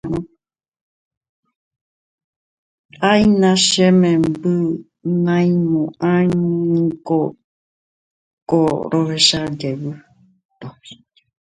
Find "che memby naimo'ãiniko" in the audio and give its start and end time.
3.67-7.19